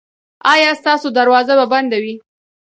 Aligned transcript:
ایا 0.53 0.71
ستاسو 0.81 1.07
دروازه 1.17 1.53
به 1.59 1.65
بنده 1.73 1.97
وي؟ 2.03 2.13